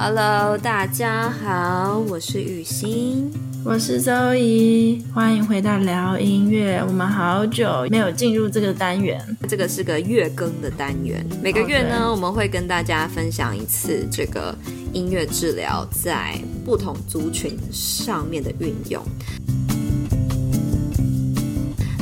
[0.00, 3.32] Hello，大家好，我是雨欣，
[3.64, 6.80] 我是周怡，欢迎回到聊音乐。
[6.86, 11.26] 我们好久没有进入这个单元，这个是个月更的单元。
[11.42, 14.56] 每个月呢，我们会跟大家分享一次这个
[14.92, 19.02] 音乐治疗在不同族群上面的运用。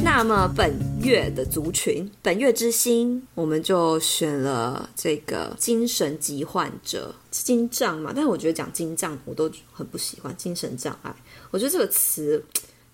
[0.05, 0.75] 那么本
[1.07, 8.13] 月的族群，本月之星，我们就选了这个精神疾患者，精障嘛。
[8.13, 10.37] 但是我觉得讲精障，我都很不喜欢。
[10.37, 11.15] 精神障碍，
[11.53, 12.45] 我觉得这个词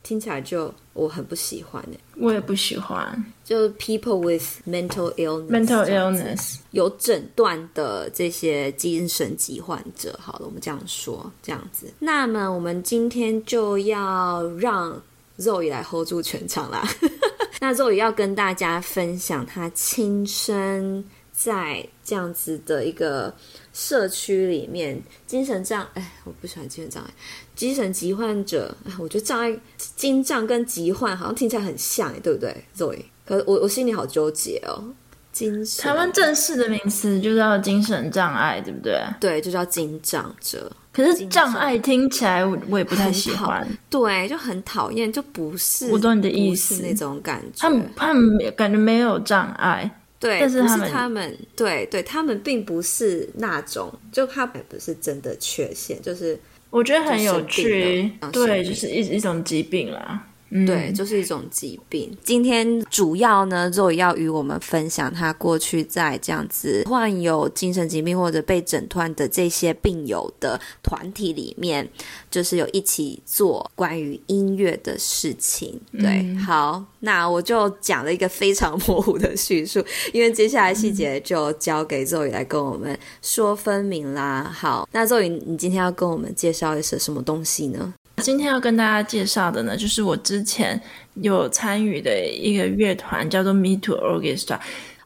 [0.02, 1.82] 听起来就我很不喜欢。
[2.16, 3.24] 我也不喜欢。
[3.42, 10.18] 就 people with mental illness，mental illness 有诊断的这些精神疾患者。
[10.22, 11.86] 好了，我们这样说，这样子。
[11.98, 15.02] 那么我们今天就要让。
[15.42, 16.86] Zoe 来 hold 住全场啦！
[17.60, 23.34] 那 Zoe 要跟大家分享他亲身在这样子的一个
[23.72, 27.10] 社区里面，精神障哎，我不喜欢精神障碍，
[27.54, 29.58] 精神疾患者，我觉得障碍、
[29.96, 34.92] 精障跟疾患好像听起来很像，对不对？Zoe，可是我我心里好纠结哦。
[35.32, 39.02] 精神，台湾正式的名词就叫精神障碍，对不对？
[39.18, 40.70] 对，就叫精障者。
[40.92, 46.82] 可是障碍听起来我也不太喜欢，对，就很讨厌，就不是我懂你的意思。
[46.82, 47.58] 那种感觉。
[47.58, 60.26] 他们他们感觉没有障碍，对，但是他们是他们对对，他们并不是那种，就他们不是真的缺陷，就是我觉得很有趣，对，就是一一种疾病啦。
[60.66, 62.14] 对，就是一种疾病。
[62.22, 71.88] 今天主要呢，Zoe 要与我们分享他过去在这样子患有精神疾病或者被诊断的这些病友的团体里面，
[72.30, 75.80] 就是有一起做关于音乐的事情。
[75.92, 84.44] 对，嗯、好，那我就讲了一个非常 模糊的叙述，因为接下来细节就交给周宇来跟我们说分明啦。
[84.44, 87.94] 好，那 Zoe，你今天要跟我们介绍一些什么东西呢？
[88.22, 90.80] 今天要跟大家介绍的呢，就是我之前
[91.14, 94.58] 有参与的一个乐团，叫做 Me Too Orchestra。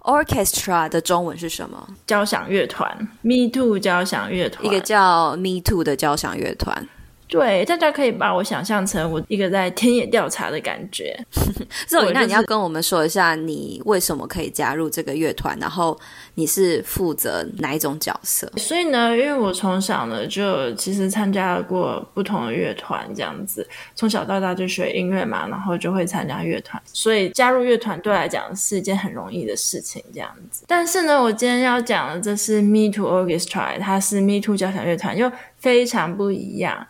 [0.02, 1.88] Orchestra 的中文是什么？
[2.06, 2.86] 交响乐团。
[3.22, 6.86] Me Too 交响乐团，一个叫 Me Too 的交响乐团。
[7.28, 11.18] 对，大家可以把我想象成我一个在田野调查的感觉。
[11.88, 15.58] 所以，那你要跟我们说一下，你为什么可以加入这个乐团？
[15.60, 15.98] 然后
[16.34, 18.50] 你是负责哪一种角色？
[18.56, 30.64] 所以呢，因为我从小呢就其实参加过不同的乐团，这样子，从小到大就学音乐嘛，然后就会参加乐团，所以加入乐团对我来讲是一件很容易的事情，这样子。
[30.68, 36.86] 但是呢，我今天要讲的这是 Me Too Orchestra，它是 Me Too 交响乐团，又非常不一样。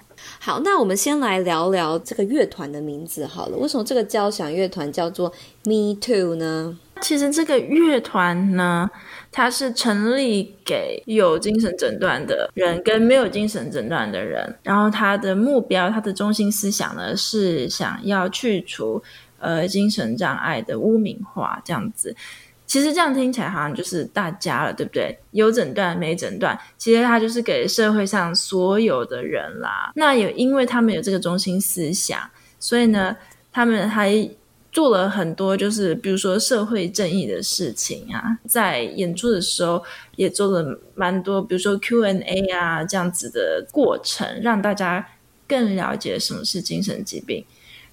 [0.46, 3.56] 好，那我们先来聊聊这个乐团的名字好了。
[3.56, 5.28] 为什么这个交响乐团叫做
[5.64, 6.78] Me Too 呢？
[7.00, 8.88] 其实这个乐团呢，
[9.32, 14.56] 它是成立给有精神诊断的人跟没有精神诊断的人。
[14.62, 19.02] 然后它的目标，它的中心思想呢，是想要去除
[19.40, 22.14] 呃精神障碍的污名化，这样子。
[22.66, 25.16] 其实这样听起来好像就是大家了，对不对？
[25.30, 29.92] 有诊断没诊断，其实他就是给社会上所有的人啦。
[29.94, 32.18] 那也因为他们有这个中心思想，
[32.58, 33.16] 所以呢，
[33.52, 34.28] 他们还
[34.72, 38.36] 做了很多，就是比如说社会正义的事情啊。
[38.48, 39.82] 在演出的时候
[40.16, 45.06] 也做了蛮多，比如说 Q&A 啊这样子的过程，让大家
[45.46, 47.44] 更了解什么是精神疾病，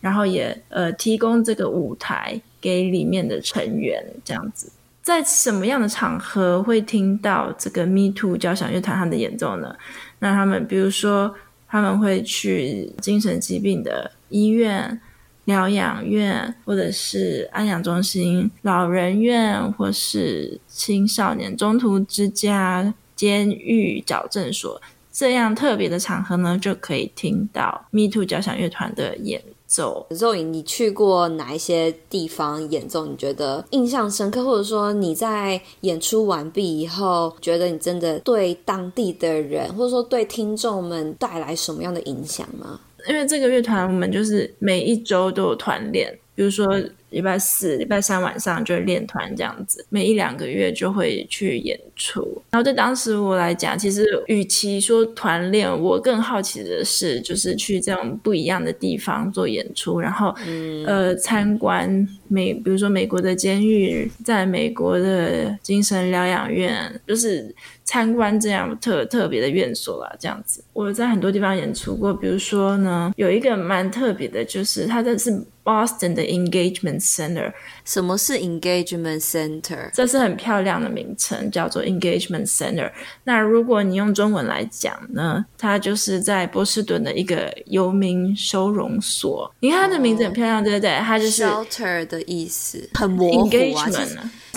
[0.01, 2.41] 然后也呃提供这个舞台。
[2.63, 9.75] 给里面的成员这样子，在什么样的场合会听到这个 Me Too 交响乐团他们的演奏呢？
[10.19, 11.35] 那他们比如说
[11.68, 15.02] 他们会去精神疾病的医院、
[15.44, 24.81] 疗养院，或者是安养中心、老人院，或是青少年中途之家、监狱、矫正所
[25.12, 29.41] 这样特别的场合呢，就可以听到 Me Too 交响乐团的演
[29.73, 33.07] 走，Zoe，你去过哪一些地方演奏？
[33.07, 42.79] 你觉得印象深刻，或者说你在演出完毕以后，觉得你真的对当地的人，或者说对听众们带来什么样的影响吗？
[43.09, 46.82] 因为这个乐团，我们就是每一周都有团练，比如说。
[47.14, 52.41] 礼拜四、礼拜三晚上就会练团这样子，每一两个月就会去演出。
[52.50, 61.88] 然后对当时我来讲，其实与其说团练，我更好奇的是，就是去这种不一样的地方做演出，然后、嗯、呃参观
[62.30, 67.53] 美，比如说美国的监狱，在美国的精神疗养院，就是。
[67.84, 70.64] 参观这样特特别的院所啦，这样子。
[70.74, 75.32] 我在很多地方演出过，比如说呢，有一个蛮特别的，就是它这是
[75.64, 77.52] Boston 的 Engagement Center。
[77.85, 79.90] 什么是 Engagement Center？
[79.94, 82.91] 这是很漂亮的名称，叫做 Engagement Center。
[83.26, 89.53] 那如果你用中文来讲呢，它就是在波士顿的一个游民收容所。
[89.59, 90.97] 你看它的名字很漂亮，对不对？
[91.00, 93.90] 它就是 Shelter 的意思，很模糊啊。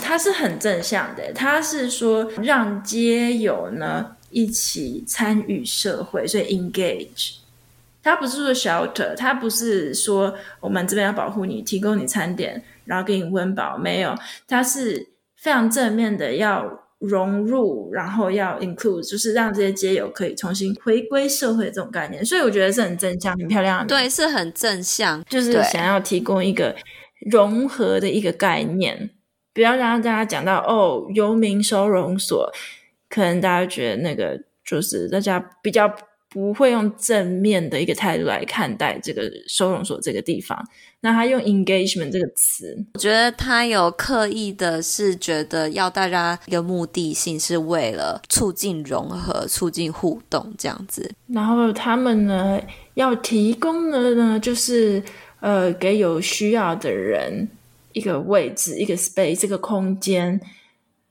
[0.07, 7.39] 它是很正向的，它是说让街友呢一起参与社会，所以 engage。
[8.05, 14.15] 它不是说 shelter，它不是说我们这边要保护你，提供你餐点，然后给你温饱，没有，
[14.47, 22.25] 它是非常正面的，要融入，然后要 include，就是让这些街友可以重新回归社会这种概念。
[22.25, 23.87] 所以我觉得是很正向、很漂亮的。
[23.87, 26.77] 对，是很正向，就是想要提供一个
[27.29, 29.11] 融合的一个概念。
[29.57, 32.53] 不要让大家讲到哦，游民收容所，
[33.09, 35.91] 可能大家觉得那个就是大家比较
[36.29, 40.63] 不会用正面的一个态度来看待这个收容所这个地方。
[41.01, 51.11] 那他用 engagement 这个词，我觉得他有刻意的是觉得要大家一个目的性是为了促进融合、促进互动这样子。
[51.29, 52.61] 然后他们呢
[52.93, 55.03] 要提供的呢就是
[55.41, 57.49] 呃给有需要的人。
[57.97, 60.39] 一个位置，一个 space，这个空间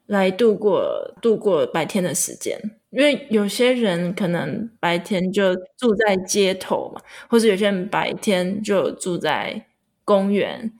[0.05, 2.55] 来度过度过白天的时间，
[2.91, 9.65] 因为有些人可能白天就住在街头嘛，或者有些人白天就住在
[10.03, 10.71] 公园。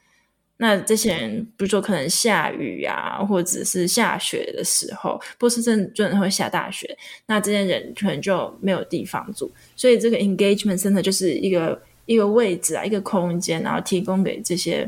[0.58, 14.88] 那这些人，比如说可能下雨啊，或者是下雪的时候，波士顿真的会下大雪，那这些人可能就没有地方住，所以这个 engagement center 就是一个一个位置啊，一个空间，然后提供给这些。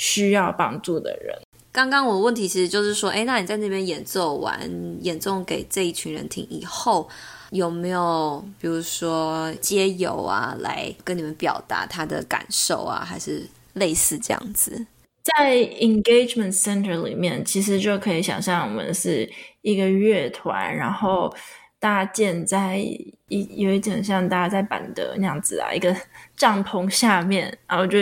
[0.00, 1.38] 需要帮助的人。
[1.70, 4.58] 刚刚我的问题其实就是说，哎，那你在那边演奏完，
[5.02, 7.06] 演奏给这一群人听以后，
[7.50, 14.86] 有没有比如说街友啊来跟你们表达他的感受啊，还是类似这样子？
[15.22, 19.30] 在 Engagement Center 里面，其实就可以想象我们是
[19.60, 21.32] 一个乐团，然后
[21.78, 25.94] 搭建在一有一点像大家在板德那样子啊，一个
[26.36, 27.98] 帐篷下面，然后就。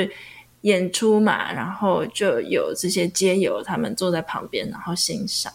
[0.62, 5.52] 演出嘛，然后就有这些街友他们坐在旁边，然后欣赏。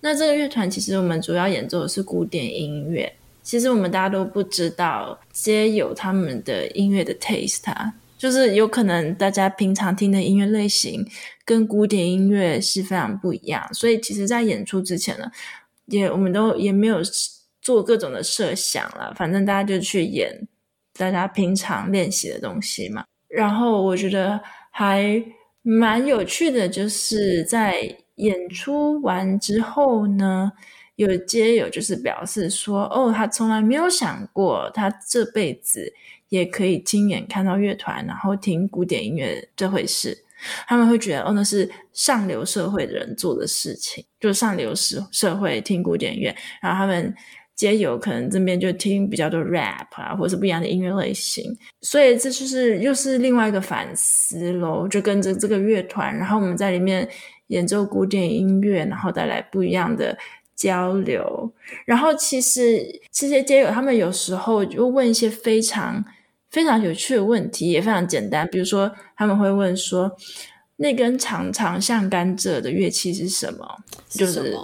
[0.00, 3.12] 那这个乐团其实我们主要演奏的是古典音乐。
[3.42, 11.06] 其实我们大家都不知道街友他们的音乐的 taste 啊，就是有可能大家平常听的音乐类型
[11.44, 13.72] 跟古典音乐是非常不一样。
[13.72, 15.30] 所以其实，在演出之前呢，
[15.86, 17.00] 也我们都也没有
[17.62, 20.48] 做各种的设想了，反正大家就去演
[20.94, 23.04] 大家平常练习的东西嘛。
[23.36, 24.40] 然后我觉得
[24.70, 25.22] 还
[25.60, 30.50] 蛮有趣的，就是在演出完之后呢，
[30.94, 35.92] 有街友就是表示说，哦，他从来没有想过他这辈子
[36.30, 40.24] 也可以亲眼看到乐团，然后听古典音乐这回事。
[40.66, 47.14] 他们会觉得，哦，那是上流社会的人做的事情，就上流社社会听古典音乐，然后他们。
[47.56, 57.08] 街友可能这边就听比较多 rap 啊，或者是不一样的音乐类型，所以这就是又是另外一个反思咯，就跟着这个乐团，然后我们在里面
[57.46, 60.16] 演奏古典音乐，然后带来不一样的
[60.54, 61.50] 交流。
[61.86, 62.78] 然后其实
[63.10, 66.04] 这些街友他们有时候就问一些非常
[66.50, 70.14] 非常有趣的问题，也非常简单，比如说他们会问说，
[70.76, 73.66] 那根长长像甘蔗的乐器是什么？
[74.10, 74.54] 就是？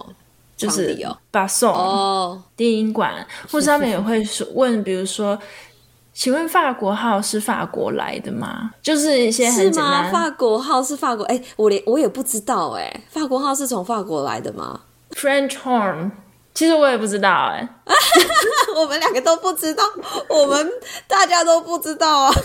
[0.66, 5.38] 就是就是巴松哦，电音馆，或者他们也会说问，比如说，
[6.12, 8.70] 请问法国号是法国来的吗？
[8.82, 10.06] 就是一些很简单。
[10.06, 10.10] 是吗？
[10.12, 11.24] 法国号是法国？
[11.26, 14.80] 哎，我连我也不知道哎，法国号是从法国来的吗
[15.14, 16.10] ？French horn，
[16.54, 17.68] 其实我也不知道哎，
[18.76, 19.82] 我们两个都不知道，
[20.28, 20.70] 我们
[21.06, 22.32] 大家都不知道啊。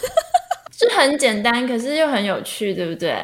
[0.77, 3.17] 就很简单，可是又很有趣，对不对？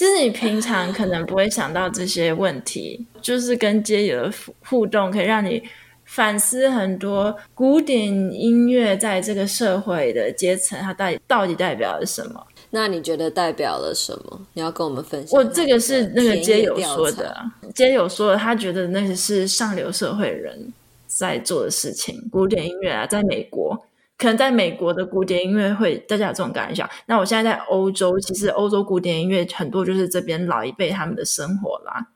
[0.00, 4.32] 就是你平常可能不会想到这些问题，就是跟街友的
[4.64, 5.62] 互动，可以让你
[6.06, 12.46] 反思很多古典音乐在这个社会的阶层，它到底到底代表了什么？
[12.70, 14.40] 那你觉得代表了什么？
[14.54, 15.38] 你要跟我们分享。
[15.38, 17.36] 我这个是那个街友说的，
[17.74, 20.72] 街友说的，他觉得那个是上流社会人
[21.06, 22.18] 在做的事情。
[22.32, 23.78] 古典音乐啊，在美国。
[24.20, 26.86] 可能在美国的古典音乐会，大家有这种感想。
[27.06, 32.08] 那我现在在欧洲，其实欧洲古典音乐很多就是这边老一辈他们的生活啦。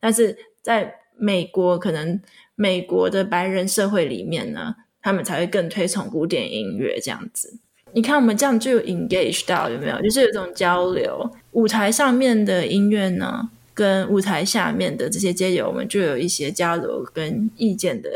[0.00, 2.18] 但是在美国，可能
[2.54, 7.58] 美国的白人社会里面呢，他们才会更推崇古典音乐这样子。
[7.92, 10.00] 你看我们这样就有 engage 到有没有？
[10.00, 11.30] 就是有这种交流。
[11.50, 18.08] 舞台上面的音乐呢，跟舞台下面的这些街友，我们就有一些交流跟意见的。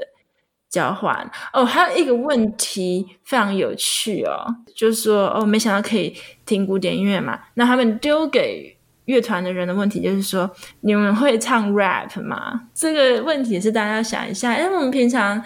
[0.74, 1.14] 交换
[1.52, 6.12] 哦，还有一个问题非常有趣哦，就是说哦，没想到可以
[6.44, 7.38] 听古典音乐嘛？
[7.54, 10.50] 那他们丢给乐团的人的问题，就是说
[10.80, 12.62] 你们会唱 rap 吗？
[12.74, 14.58] 这个问题是大家想一下。
[14.58, 15.40] 因为我们平常，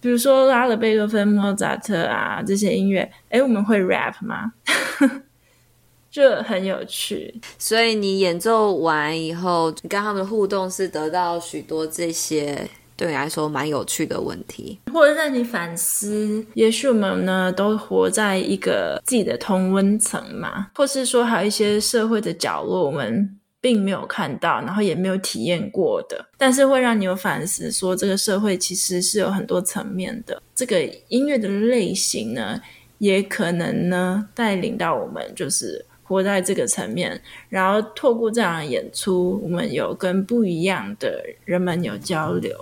[0.00, 4.52] 比如说拉了贝多芬、莫扎特啊这些音乐，哎，我们会 rap 吗？
[6.10, 7.40] 就很有趣。
[7.56, 12.68] 所以你演奏完以后，你跟他们的互动是得到许多这些。
[12.96, 16.44] 对你来说蛮有趣的问题，或者让你反思。
[16.54, 30.42] 也许我们呢都活在一个自己的同温层嘛，或是说还有一些社会的角落，我们并没有看到，然后也没有体验过的，但是会让你有反思，说这个社会其实是有很多层面的。
[30.54, 32.60] 这个音乐的类型呢，
[32.98, 35.84] 也可能呢带领到我们，就是。
[36.02, 42.54] 活在这个层面，然后透过这样的演出，我们有跟不一样的人们有交流。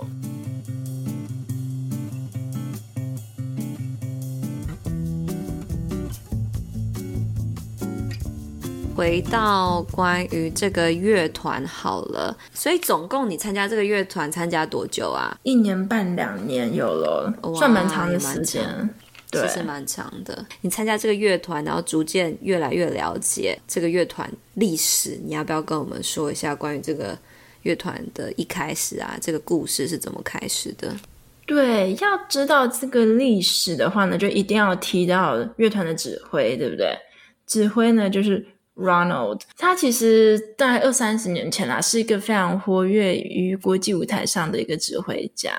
[8.97, 15.35] 回到关于这个乐团好了，所以总共你参加这个乐团参加多久啊？
[15.43, 18.91] 一年半两年有了，算蛮长的时间。
[19.31, 20.45] 对其实蛮长的。
[20.61, 25.19] 你参加这个乐团，然后逐渐越来越了解这个乐团历史。
[25.25, 27.17] 你要不要跟我们说一下关于这个
[27.63, 29.17] 乐团的一开始啊？
[29.21, 30.95] 这个故事是怎么开始的？
[31.47, 36.97] 对，要知道这个历史的话呢，就一定要提到乐团的指挥，对不对？
[37.47, 38.47] 指挥呢，就是
[38.77, 39.41] Ronald。
[39.57, 45.53] 他其实大概二三十年前啦，是一个非常活跃于国际舞台上的一个指挥家。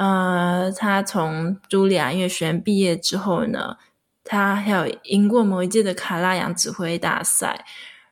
[0.00, 3.76] 呃，他从茱莉亚音乐学院毕业之后呢，
[4.24, 7.66] 他还有赢过某一届的卡拉扬指挥大赛，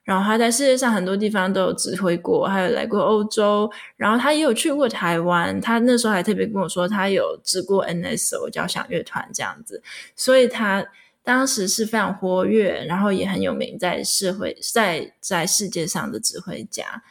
[0.05, 9.83] 然后他在世界上很多地方都有指挥过，还有来过欧洲，然后他也有去过台湾，他那时候还特别跟我说，他有指过 NSO 交响乐团这样子，
[10.15, 10.85] 所以他
[11.25, 17.03] 当时是非常活跃，然后也很有名在社会在在世界上的指挥家，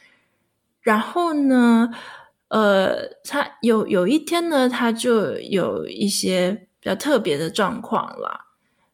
[0.81, 1.89] 然后呢，
[2.50, 8.46] 呃，他有有一天呢，他就有一些比较特别的状况啦。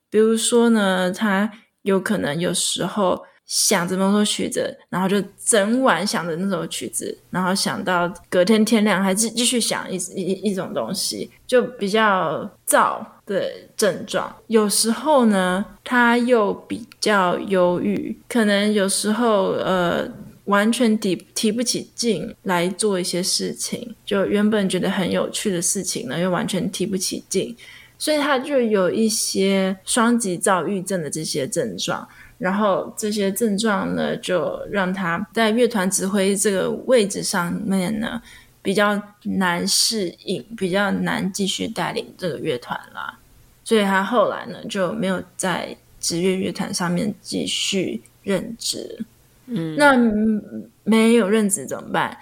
[0.10, 1.52] 比如说呢，他
[1.84, 14.36] 有可能有时候想着某首曲子，然后就整晚想着那首曲子，然后想到隔天天亮还继继续想一一一种东西，就比较躁的症状。
[14.48, 20.08] 有时候呢，他又比较忧郁，可能有时候呃。
[20.46, 27.56] 完全提提不起劲来做一些事情，就原本觉得很有趣的事情呢，又完全提不起劲，
[27.98, 32.06] 所以他就有一些双极躁郁症的这些症状，
[32.38, 38.22] 然后这些症状呢，就让他在乐团指挥这个位置上面呢，
[38.62, 43.18] 比较难适应，比较难继续带领这个乐团啦，
[43.64, 49.06] 所以他后来呢，就没有在职业乐团上面继续任职。
[49.78, 49.96] 那
[50.84, 52.18] 没有任职怎么办？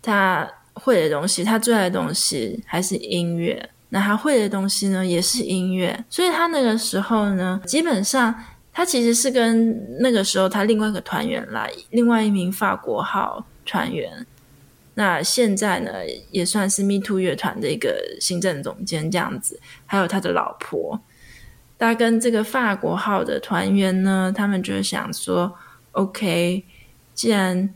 [0.00, 3.68] 他会的东西，他最爱的东西还是音乐。
[3.90, 6.04] 那他会的东西呢，也是音乐。
[6.08, 8.34] 所以他那个时候呢，基本上
[8.72, 14.26] 他其实是跟那个时候他另外一个团员来，另外一名法国号团员。
[14.94, 15.90] 那现在呢，
[16.30, 21.00] 也算是 Me Too 乐团的一个行政总监这样子，还有他的老婆。
[21.78, 25.52] 他跟这个法国号的团员呢，他们就想说。
[25.98, 26.62] OK，
[27.12, 27.68] 既然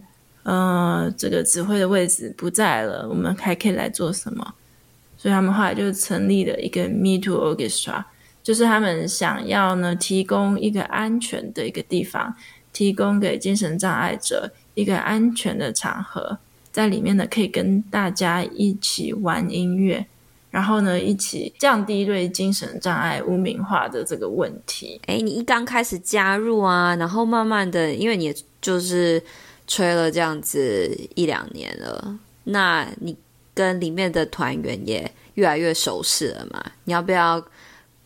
[0.44, 4.54] 呃这个指挥的位置不在了，我们还可以来做什么？
[5.16, 8.04] 所以他们后来就成立了一个 Me Too Orchestra，
[8.44, 12.36] 就是他们想要呢提供一个安全的一个地方，
[12.72, 16.38] 提供给精神障碍者一个安全的场合，
[16.70, 20.06] 在里面呢可以跟大家一起玩音乐。
[20.52, 25.00] 然后呢，一起降低对精神障碍污名化的这个问题。
[25.06, 29.20] 哎，你一刚开始加入啊，然后慢慢的，因为你就是
[29.66, 33.16] 吹了这样子一两年了，那你
[33.54, 36.62] 跟里面的团员也越来越熟悉了嘛？
[36.84, 37.42] 你要不要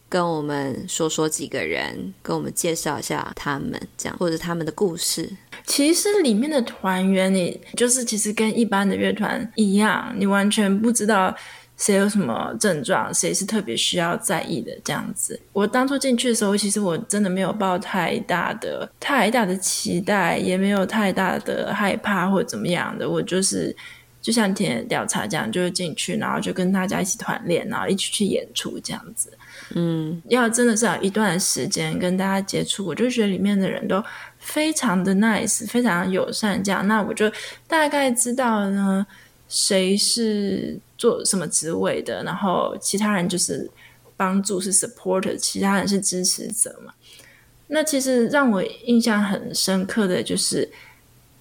[0.08, 5.28] 跟我们说说几个人，跟我们介绍一下他们，这样或者他们的故事？
[5.66, 11.34] 其实里面的团员，你就是其实跟一般的乐团一样，你完全不知道。
[11.76, 15.38] 谁有什么症状，谁是特别需要在意的这样子。
[15.52, 23.08] 我当初进去的时候，其实我真的没有抱太大的、太大的期待，也没有太大的害怕或者怎么样的。
[23.08, 23.76] 我就是
[24.22, 29.30] 就像田野调查这样，就是进去，然后就跟大家一起团练，然后一起去演出这样子。
[29.74, 34.02] 嗯，要真的是有一段时间跟大家接触，我就觉得里面的人都
[34.38, 36.62] 非常的 nice，非常友善。
[36.64, 37.30] 这样，那我就
[37.68, 39.06] 大概知道呢。
[39.48, 42.22] 谁是做什么职位的？
[42.24, 43.70] 然后其他人就是
[44.16, 46.92] 帮助是 supporter，其他人是支持者嘛。
[47.68, 50.70] 那其实让我印象很深刻的就是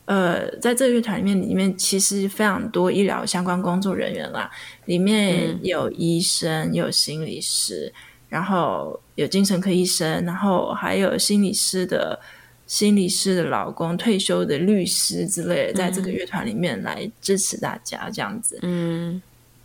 [0.06, 4.50] 呃，在这个乐团里面，里面其实非常多医疗相关工作人员啦，
[4.86, 7.94] 里面有医生，有心理师，
[8.28, 12.20] 然后有精神科医生，然后还有心理师的
[12.68, 18.60] 心理师的老公，退休的律师之类的，在这个乐团里面来支持大家这样子。
[18.64, 19.22] 嗯。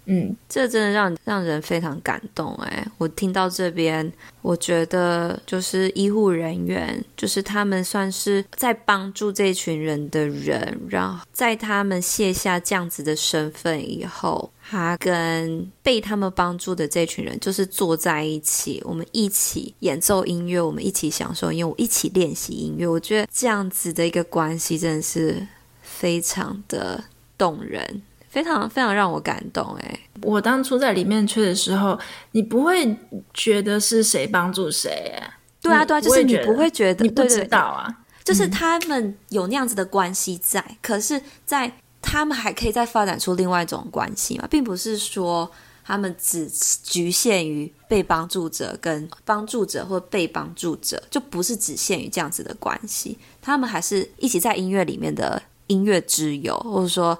[0.06, 2.84] 嗯，这真的让让人非常感动哎！
[2.98, 22.86] 我听到这边，我觉得就是医护人员，就是他们算是在帮助这群人的人，然后在他们卸下这样子的身份以后，他跟被他们帮助的这群人，就是坐在一起，我们一起演奏音乐，我们一起享受音乐，我一起练习音乐。
[22.86, 25.46] 我觉得这样子的一个关系真的是
[25.82, 27.04] 非常的
[27.38, 28.02] 动人。
[28.30, 30.00] 非常非常让我感动哎！
[30.22, 31.98] 我当初在里面吹的时候，
[32.30, 32.96] 你不会
[33.34, 35.34] 觉得是谁帮助谁哎？
[35.60, 45.50] 对啊对啊，就是你不会觉得，你不知道啊，对对对，就是他们有那样子的关系在，嗯、可是，在他们还可以再发展出另外一种关系嘛，并不是说
[45.84, 46.48] 他们只
[46.84, 57.18] 局限于被帮助者跟帮助者或被帮助者，就不是只限于这样子的关系，他们还是一起在音乐里面的音乐之友，或者说。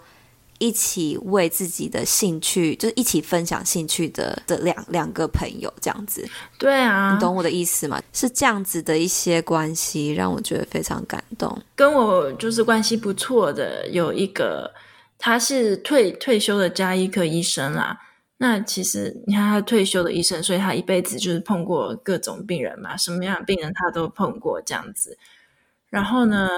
[0.61, 6.29] 一起为自己的兴趣，就是一起分享兴趣的的两两个朋友这样子。
[6.59, 8.00] 对啊，你懂我的意思吗？
[8.12, 11.59] 是这样子的一些关系，让我觉得非常感动。
[11.75, 14.71] 跟我就是关系不错的有一个，
[15.17, 17.99] 他是退退休的加医科医生啦。
[18.37, 25.17] 那其实你看他退休的医生，所以他一辈子就是碰过各种病人嘛，什么样的病人他都碰过这样子。
[25.88, 26.49] 然后呢，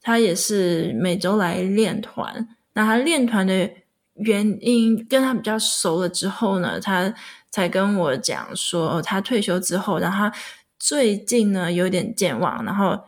[0.00, 2.48] 他也是每周来练团。
[2.80, 3.70] 那他练团的
[4.14, 7.14] 原因，跟他比较熟了之后呢，他
[7.50, 10.32] 才跟我讲说，他退休之后，然后他
[10.78, 12.98] 最近呢有点健忘，然后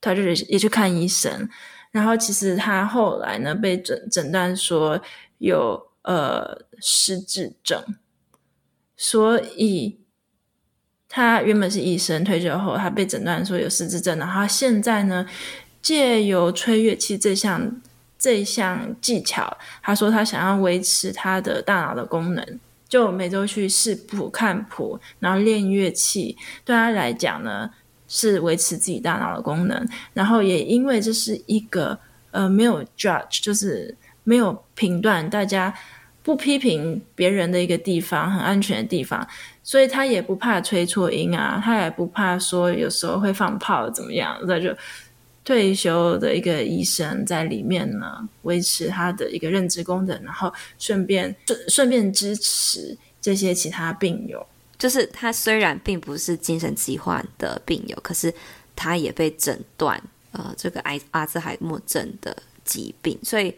[0.00, 1.46] 他就也去看医生，
[1.90, 4.98] 然后其实他后来呢被诊诊断说
[5.36, 7.84] 有呃失智症，
[8.96, 10.00] 所以
[11.06, 15.26] 他原本是医生，退休后他被诊断说有失智症，然后他现在呢
[15.82, 17.82] 借由吹乐器这项。
[18.26, 22.44] 这一项技巧，他说他想要维持他的大脑的功能，
[22.88, 26.36] 就每周去试谱、看谱，然后练乐器。
[26.64, 27.70] 对他来讲呢，
[28.08, 29.88] 是维持自己大脑的功能。
[30.12, 31.96] 然后也因为这是一个
[32.32, 35.72] 呃没有 judge，就是没有评断，大家
[36.24, 39.24] 不批评别人的一个地方，很安全的地方，
[39.62, 44.76] 所以他也不怕吹错音啊，他也不怕说有时候会放炮怎么样，那就。
[45.46, 54.44] 退休的一个医生在里面呢，维持他的一个认知功能，然后顺便顺顺便支持这些其他病友。
[54.76, 58.34] 就是他虽然并不是精神疾患的病友，可是
[58.74, 63.54] 他也被诊断呃这个癌阿兹海默症的疾病，所以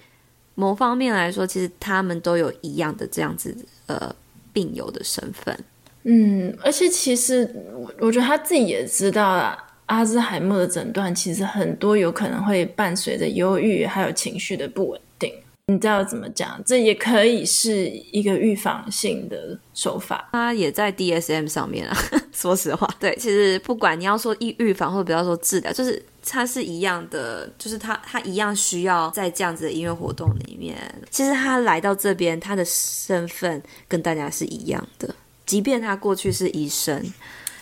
[0.54, 4.14] 某方面来说，其实他们都有一样的这样子呃
[4.52, 5.58] 病友的身份。
[6.02, 9.64] 嗯，而且其实我我觉得他自己也知道啦。
[9.88, 15.30] 阿兹海默的诊断其实很多有可能会伴随着忧郁，还有情绪的不稳定。
[15.70, 16.58] 你知道怎么讲？
[16.64, 20.30] 这也可以是一个预防性的手法。
[20.32, 21.94] 它也在 DSM 上面啊。
[22.32, 30.76] 说实话，对，其实不管你要说预预防，或者不要说治疗，就是它是一样的，就是他他一样需要在这样子的音乐活动里面。
[31.10, 37.02] 其实他来到这边，他的身份跟大家是一样的，即便他过去是医生。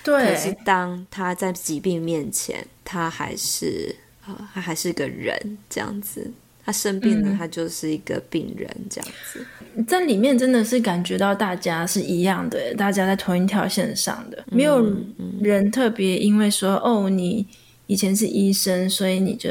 [0.06, 6.30] 对，可是当他在疾病面前，他还是啊、呃，他还是个人这样子。
[6.64, 9.46] 他生病了，他就是一个病人这样子。
[9.76, 14.84] 嗯、在里面真的是感觉到大家是一样的，大家在同一条线上的，没有
[15.40, 17.46] 人特别因为说、嗯、哦，你
[17.86, 19.48] 以前是医生，所以你就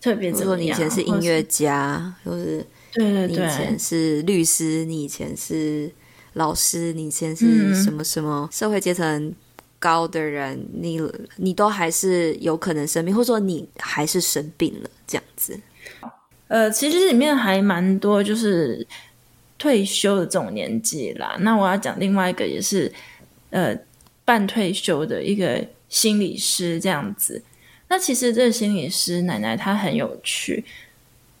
[0.00, 0.60] 特别怎么样？
[0.60, 2.64] 你以前是音乐家，或是
[2.94, 5.90] 对对对，你以前是律师，你以前是
[6.32, 9.34] 老师，你以前是什么什么社会阶层。
[9.84, 10.98] 高的人，你
[11.36, 15.60] 你都还是有可能生病，或者说你还是生病了这样子。
[16.48, 18.86] 呃，其实里面还蛮多，就是
[19.58, 21.36] 退休的这种年纪啦。
[21.40, 22.90] 那我要讲另外一个，也是
[23.50, 23.76] 呃
[24.24, 27.42] 半退休的一个心理师这样子。
[27.88, 30.64] 那其实这个心理师奶奶她很有趣，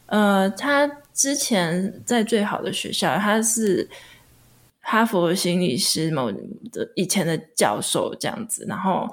[0.04, 3.88] 呃，她之前在最好的学校，她是。
[4.84, 9.08] 哈佛心理师某的以前的教授这样子，然后，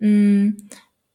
[0.00, 0.54] 嗯，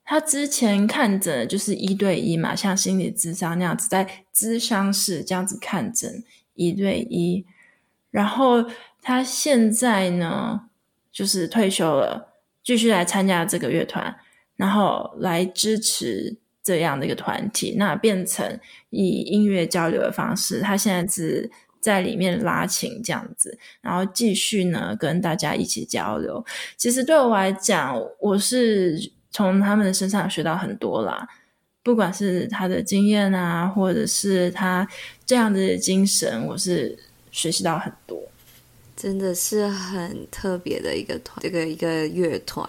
[0.03, 6.23] 他之前看诊就是一对一嘛，像心理咨商那样子，在咨商室这样子看诊
[6.55, 7.45] 一对一，
[8.09, 8.65] 然后
[9.01, 10.61] 他现在呢，
[11.11, 14.15] 就是退休了，继续来参加这个乐团，
[14.55, 26.43] 然后来支持这样的一个团体，那变成以音乐交流的方式，他现在是在里面拉琴这样子，然后继续呢跟大家一起交流。
[26.77, 31.27] 其实对我来讲，我是从他们的身上学到很多啦，
[31.83, 34.87] 不管是他的经验啊，或者是他
[35.25, 36.97] 这样的精神，我是
[37.31, 38.21] 学习到很多。
[38.95, 42.67] 真的是很特别的一个团，这个一个乐团，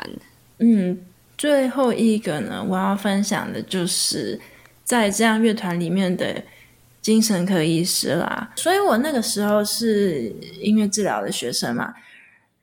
[0.59, 0.99] 嗯。
[1.38, 4.38] 最后一个呢，我要分享的就是
[4.85, 6.44] 在这样乐团里面的
[7.00, 8.52] 精神科医师啦。
[8.56, 11.94] 所以我那个时候是音乐治疗的学生嘛，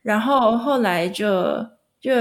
[0.02, 1.66] 然后后来就
[2.00, 2.12] 就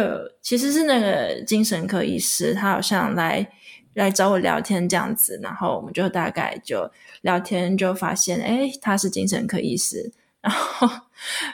[0.41, 3.47] 其实是那个精神科医师，他好像来
[3.93, 6.89] 来找我聊天这样子，然后我们就大概就
[7.21, 10.87] 聊天，就发现哎，他是精神科医师，然后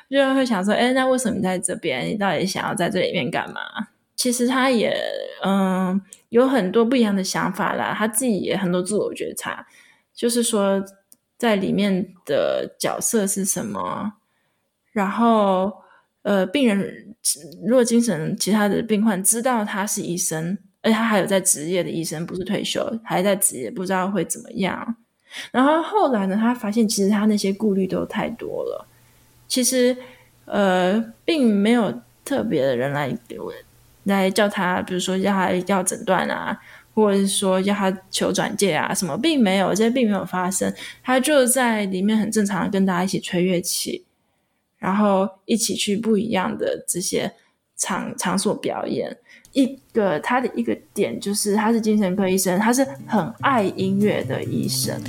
[0.09, 2.07] 就会想说，哎，那为什么在这边？
[2.07, 3.61] 你到底想要在这里面干嘛？
[4.15, 4.95] 其实他也
[5.43, 9.65] 嗯有很多不一样的想法啦，他自己也很多自我觉察，
[10.15, 10.83] 就是说
[11.37, 14.13] 在里面的角色是什么，
[14.91, 15.73] 然后
[16.21, 17.15] 呃病人
[17.65, 24.95] 如果精神其他的病患知道他是医生，而且他还有在职业的医生，不是退休还在职业，不知道会怎么样。
[25.51, 28.87] 然后后来呢，他发现其实他那些顾虑都太多了，
[29.47, 29.97] 其实
[30.45, 33.51] 呃并没有特别的人来给我。
[34.05, 36.59] 来叫他，比如说叫他要诊断啊，
[36.93, 40.73] 或者是说要他求转介啊，什么并没有，这些并没有发生。
[41.03, 44.05] 他就在里面很正常的跟大家一起吹乐器，
[44.77, 47.33] 然后一起去不一样的这些
[47.75, 49.17] 场场所表演。
[49.53, 54.99] 一个他的一个点就是他是精神科医生，他是很爱音乐的医生。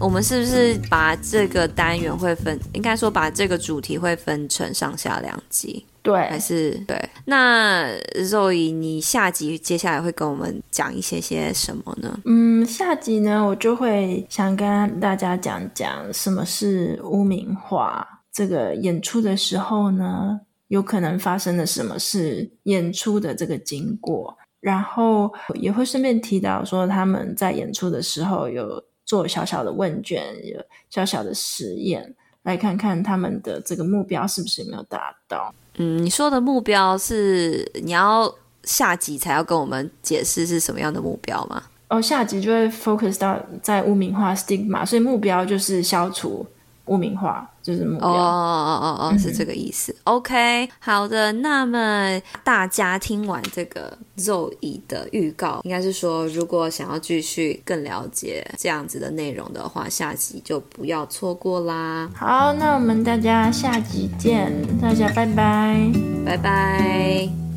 [0.00, 5.84] 我们是不是把这个单元会分，应该说把这个主题会分成上下两集？
[6.02, 6.96] 对，还是对？
[7.24, 7.90] 那
[8.22, 12.16] Zoe，你下集接下来会跟我们讲一些些什么呢？
[12.24, 28.80] 嗯，下集呢，我就会想跟大家讲讲什么是污名化，这个演出的时候呢，有可能发生的什么是演出的这个经过，然后也会顺便提到说他们在演出的时候有。
[29.08, 35.54] 做小小的问卷，有小小的实验，来看看他们的这个目标是不是没有达到。
[35.78, 38.32] 嗯，你说的目标是你要
[38.64, 41.62] 下集才要跟我们解释是什么样的目标吗？
[41.88, 46.46] 哦，下集就会 focus 到在污名化 stigma，所以目标就是消除。
[46.84, 49.92] 污名化就是目标哦哦哦哦，是这个意思。
[49.92, 51.30] 嗯、OK，好的。
[51.32, 62.08] 那么大家听完这个 Zoe 的预告，应该是说，如果想要继续更了解这样子的内容的话，下集就不要错过啦。
[62.14, 64.50] 好，那我们大家下集见，
[64.80, 65.92] 大家拜拜，
[66.24, 67.47] 拜拜。